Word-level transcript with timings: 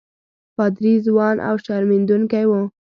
پادري 0.55 0.93
ځوان 1.05 1.35
او 1.47 1.55
شرمېدونکی 1.65 2.45
وو. 2.47 2.61